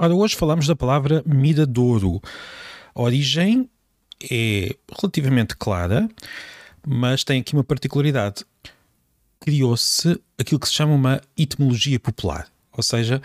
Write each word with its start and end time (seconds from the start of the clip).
Ora, 0.00 0.14
hoje 0.14 0.36
falamos 0.36 0.64
da 0.68 0.76
palavra 0.76 1.24
miradouro. 1.26 2.20
A 2.94 3.02
origem 3.02 3.68
é 4.30 4.76
relativamente 4.96 5.56
clara, 5.56 6.08
mas 6.86 7.24
tem 7.24 7.40
aqui 7.40 7.52
uma 7.52 7.64
particularidade. 7.64 8.44
Criou-se 9.40 10.16
aquilo 10.38 10.60
que 10.60 10.68
se 10.68 10.74
chama 10.74 10.94
uma 10.94 11.20
etimologia 11.36 11.98
popular, 11.98 12.46
ou 12.72 12.80
seja, 12.80 13.20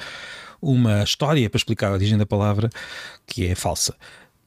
uma 0.59 1.03
história 1.03 1.47
para 1.47 1.59
explicar 1.59 1.89
a 1.89 1.93
origem 1.93 2.17
da 2.17 2.25
palavra 2.25 2.71
que 3.27 3.45
é 3.45 3.53
falsa. 3.53 3.95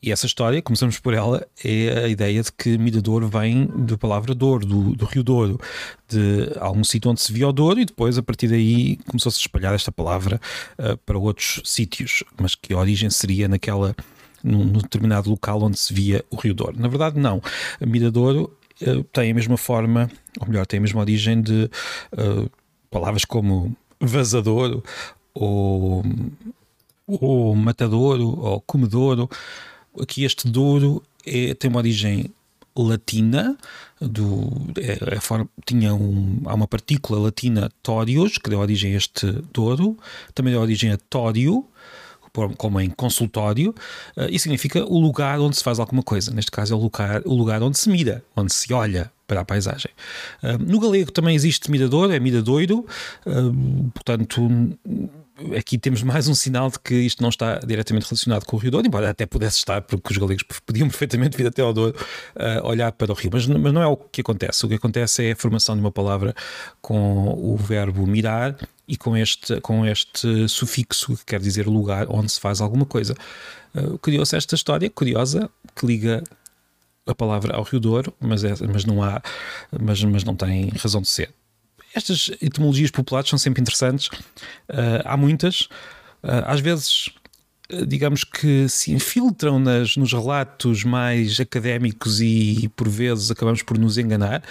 E 0.03 0.13
essa 0.13 0.27
história, 0.27 0.61
começamos 0.61 0.99
por 0.99 1.15
ela, 1.15 1.47
é 1.65 2.05
a 2.05 2.09
ideia 2.09 2.43
de 2.43 2.53
que 2.53 2.77
Mirador 2.77 3.27
vem 3.29 3.67
da 3.67 3.97
palavra 3.97 4.35
Douro, 4.35 4.67
do, 4.67 4.95
do 4.95 5.05
Rio 5.07 5.25
Douro, 5.25 5.59
de 6.07 6.53
algum 6.61 6.85
sítio 6.85 7.11
onde 7.11 7.21
se 7.21 7.33
via 7.33 7.49
o 7.49 7.53
Douro, 7.53 7.81
e 7.81 7.85
depois, 7.85 8.19
a 8.19 8.23
partir 8.23 8.49
daí, 8.49 8.97
começou-se 9.09 9.39
a 9.39 9.41
espalhar 9.41 9.75
esta 9.75 9.91
palavra 9.91 10.41
uh, 10.79 10.97
para 10.99 11.19
outros 11.19 11.63
sítios, 11.65 12.23
mas 12.41 12.55
que 12.55 12.75
a 12.75 12.79
origem 12.79 13.09
seria 13.09 13.49
naquela, 13.49 13.97
num, 14.45 14.65
num, 14.65 14.81
determinado 14.81 15.31
local 15.31 15.63
onde 15.63 15.79
se 15.79 15.93
via 15.93 16.25
o 16.31 16.37
Rio 16.37 16.55
Douro. 16.55 16.79
Na 16.79 16.89
verdade, 16.89 17.19
não. 17.19 17.43
Miradouro 17.81 18.55
uh, 18.83 19.03
tem 19.05 19.31
a 19.31 19.35
mesma 19.35 19.57
forma, 19.57 20.11
ou 20.39 20.47
melhor, 20.47 20.67
tem 20.67 20.79
a 20.79 20.83
mesma 20.83 21.01
origem 21.01 21.41
de 21.41 21.71
uh, 22.13 22.51
palavras 22.91 23.25
como 23.25 23.75
vazador 23.99 24.83
ou, 25.33 26.05
ou 27.07 27.57
matadouro 27.57 28.39
ou 28.39 28.61
comedouro 28.61 29.29
aqui 30.01 30.25
este 30.25 30.49
Douro 30.49 31.03
é, 31.25 31.55
tem 31.55 31.71
uma 31.71 31.79
origem 31.79 32.31
latina, 32.77 33.57
do, 34.01 34.53
é, 34.79 34.93
é 34.93 35.47
tinha 35.65 35.95
um, 35.95 36.43
há 36.45 36.55
uma 36.55 36.67
partícula 36.67 37.19
latina 37.19 37.71
tórios, 37.83 38.39
que 38.39 38.51
deu 38.51 38.59
origem 38.59 38.95
a 38.95 38.97
este 38.97 39.27
Douro, 39.53 39.97
também 40.35 40.53
deu 40.53 40.61
origem 40.61 40.93
a 40.93 40.99
tório, 41.09 41.65
como 42.59 42.81
em 42.81 42.91
consultório, 42.91 43.75
uh, 44.17 44.27
e 44.31 44.39
significa 44.39 44.85
o 44.85 44.99
lugar 44.99 45.41
onde 45.41 45.57
se 45.57 45.65
faz 45.65 45.79
alguma 45.79 46.03
coisa. 46.03 46.31
Neste 46.33 46.51
caso 46.51 46.75
é 46.75 46.77
o 46.77 46.81
lugar, 46.81 47.23
o 47.25 47.35
lugar 47.35 47.63
onde 47.63 47.79
se 47.79 47.89
mira, 47.89 48.23
onde 48.37 48.53
se 48.53 48.73
olha 48.75 49.11
para 49.27 49.41
a 49.41 49.45
paisagem. 49.45 49.91
Uh, 50.43 50.59
no 50.59 50.79
galego 50.79 51.11
também 51.11 51.35
existe 51.35 51.71
mirador, 51.71 52.13
é 52.13 52.21
miradoiro, 52.21 52.85
uh, 53.27 53.91
portanto 53.95 54.51
aqui 55.57 55.79
temos 55.79 56.03
mais 56.03 56.29
um 56.29 56.35
sinal 56.35 56.71
de 56.71 56.79
que 56.79 56.95
isto 56.95 57.23
não 57.23 57.29
está 57.29 57.59
diretamente 57.59 58.07
relacionado 58.07 58.45
com 58.45 58.57
o 58.57 58.59
Rio 58.59 58.71
Douro, 58.71 58.87
embora 58.87 59.11
até 59.11 59.27
pudesse 59.27 59.59
estar, 59.59 59.83
porque 59.83 60.13
os 60.13 60.19
galegos 60.19 60.43
podiam 60.65 60.89
perfeitamente 60.89 61.37
vir 61.37 61.47
até 61.47 61.63
ao 61.63 61.73
Douro 61.73 61.97
uh, 62.37 62.67
olhar 62.67 62.93
para 62.93 63.13
o 63.13 63.15
Rio, 63.15 63.31
mas, 63.33 63.47
mas 63.47 63.73
não 63.73 63.83
é 63.83 63.87
o 63.87 63.97
que 63.97 64.21
acontece. 64.21 64.65
O 64.65 64.69
que 64.69 64.75
acontece 64.75 65.27
é 65.27 65.33
a 65.33 65.37
formação 65.37 65.75
de 65.75 65.81
uma 65.81 65.93
palavra 65.93 66.35
com 66.81 67.29
o 67.29 67.57
verbo 67.57 68.07
mirar 68.07 68.57
e 68.89 68.97
com 68.97 69.17
este, 69.17 69.61
com 69.61 69.85
este 69.85 70.49
sufixo 70.49 71.17
que 71.17 71.25
quer 71.25 71.41
dizer 71.41 71.67
lugar 71.67 72.07
onde 72.09 72.33
se 72.33 72.41
faz 72.41 72.61
alguma 72.61 72.87
coisa. 72.87 73.15
Uh, 73.75 73.99
Criou-se 73.99 74.37
esta 74.37 74.55
história 74.55 74.89
curiosa 74.89 75.51
que 75.75 75.87
liga 75.87 76.23
a 77.07 77.15
palavra 77.15 77.55
ao 77.55 77.63
Rio 77.63 77.79
Douro, 77.79 78.13
mas, 78.19 78.43
é, 78.43 78.55
mas, 78.73 78.85
não 78.85 79.03
há, 79.03 79.23
mas, 79.81 80.03
mas 80.03 80.25
não 80.25 80.35
tem 80.35 80.71
razão 80.71 81.01
de 81.01 81.09
ser. 81.09 81.31
Estas 81.97 82.31
etimologias 82.43 82.91
populares 82.91 83.31
são 83.31 83.39
sempre 83.39 83.63
interessantes, 83.63 84.09
uh, 84.09 85.03
há 85.05 85.17
muitas, 85.17 85.63
uh, 86.23 86.45
às 86.47 86.61
vezes 86.61 87.11
eh, 87.69 87.85
digamos 87.85 88.23
que 88.23 88.69
se 88.69 88.93
infiltram 88.93 89.59
nas, 89.59 89.97
nos 89.97 90.13
relatos 90.13 90.85
mais 90.85 91.41
académicos 91.41 92.21
e 92.21 92.71
por 92.77 92.89
vezes 92.89 93.31
acabamos 93.31 93.63
por 93.63 93.79
nos 93.79 93.99
enganar. 93.99 94.43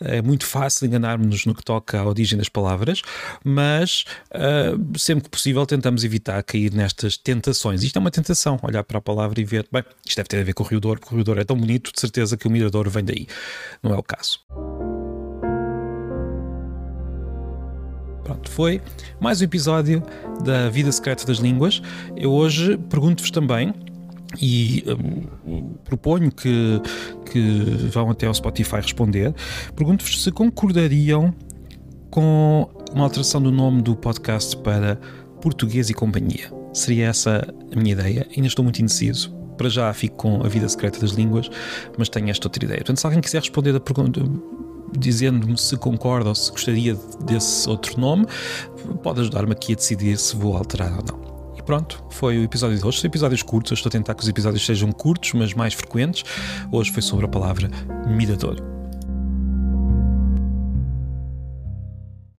É 0.00 0.20
muito 0.20 0.46
fácil 0.46 0.86
enganarmos-nos 0.86 1.46
no 1.46 1.54
que 1.54 1.62
toca 1.62 2.00
à 2.00 2.04
origem 2.04 2.36
das 2.38 2.48
palavras, 2.48 3.02
mas 3.44 4.04
uh, 4.32 4.98
sempre 4.98 5.24
que 5.24 5.30
possível 5.30 5.64
tentamos 5.66 6.04
evitar 6.04 6.42
cair 6.42 6.72
nestas 6.72 7.16
tentações. 7.16 7.82
Isto 7.82 7.96
é 7.96 8.00
uma 8.00 8.10
tentação, 8.10 8.58
olhar 8.62 8.82
para 8.82 8.98
a 8.98 9.02
palavra 9.02 9.40
e 9.40 9.44
ver, 9.44 9.66
bem, 9.70 9.84
isto 10.06 10.16
deve 10.16 10.28
ter 10.28 10.40
a 10.40 10.44
ver 10.44 10.54
com 10.54 10.64
o 10.64 10.66
Rio 10.66 10.80
Douro, 10.80 11.00
porque 11.00 11.14
o 11.14 11.16
Rio 11.16 11.24
Douro 11.24 11.40
é 11.40 11.44
tão 11.44 11.56
bonito, 11.56 11.92
de 11.92 12.00
certeza 12.00 12.36
que 12.36 12.46
o 12.46 12.50
Mirador 12.50 12.88
vem 12.90 13.04
daí. 13.04 13.26
Não 13.82 13.94
é 13.94 13.96
o 13.96 14.02
caso. 14.02 14.40
Pronto, 18.24 18.50
foi 18.50 18.80
mais 19.20 19.42
um 19.42 19.44
episódio 19.44 20.02
da 20.42 20.70
Vida 20.70 20.90
Secreta 20.90 21.26
das 21.26 21.38
Línguas. 21.38 21.82
Eu 22.16 22.32
hoje 22.32 22.78
pergunto-vos 22.88 23.30
também 23.30 23.74
e 24.40 24.82
um, 25.46 25.74
proponho 25.84 26.32
que, 26.32 26.80
que 27.30 27.40
vão 27.90 28.10
até 28.10 28.26
ao 28.26 28.32
Spotify 28.32 28.76
responder. 28.76 29.34
Pergunto-vos 29.76 30.22
se 30.22 30.32
concordariam 30.32 31.34
com 32.10 32.70
uma 32.94 33.04
alteração 33.04 33.42
do 33.42 33.52
nome 33.52 33.82
do 33.82 33.94
podcast 33.94 34.56
para 34.56 34.98
Português 35.42 35.90
e 35.90 35.94
Companhia. 35.94 36.50
Seria 36.72 37.08
essa 37.08 37.46
a 37.70 37.78
minha 37.78 37.92
ideia. 37.92 38.26
Ainda 38.34 38.48
estou 38.48 38.62
muito 38.62 38.80
indeciso. 38.80 39.34
Para 39.58 39.68
já 39.68 39.92
fico 39.92 40.16
com 40.16 40.44
a 40.44 40.48
vida 40.48 40.66
secreta 40.66 40.98
das 40.98 41.10
línguas, 41.10 41.50
mas 41.98 42.08
tenho 42.08 42.30
esta 42.30 42.48
outra 42.48 42.64
ideia. 42.64 42.78
Portanto, 42.78 43.00
se 43.00 43.06
alguém 43.06 43.20
quiser 43.20 43.40
responder 43.40 43.76
a 43.76 43.80
pergunta, 43.80 44.20
dizendo-me 44.96 45.56
se 45.58 45.76
concorda 45.76 46.28
ou 46.28 46.34
se 46.34 46.50
gostaria 46.50 46.96
desse 47.24 47.68
outro 47.68 48.00
nome, 48.00 48.26
pode 49.02 49.20
ajudar-me 49.20 49.52
aqui 49.52 49.72
a 49.72 49.76
decidir 49.76 50.18
se 50.18 50.36
vou 50.36 50.56
alterar 50.56 50.92
ou 50.92 51.04
não. 51.04 51.54
E 51.56 51.62
pronto, 51.62 52.02
foi 52.10 52.38
o 52.38 52.44
episódio 52.44 52.76
de 52.78 52.84
hoje. 52.84 53.00
São 53.00 53.08
episódios 53.08 53.42
curtos, 53.42 53.72
eu 53.72 53.74
estou 53.74 53.88
a 53.88 53.92
tentar 53.92 54.14
que 54.14 54.22
os 54.22 54.28
episódios 54.28 54.64
sejam 54.64 54.90
curtos, 54.92 55.32
mas 55.34 55.54
mais 55.54 55.74
frequentes. 55.74 56.24
Hoje 56.70 56.90
foi 56.90 57.02
sobre 57.02 57.24
a 57.26 57.28
palavra 57.28 57.70
miradouro. 58.06 58.73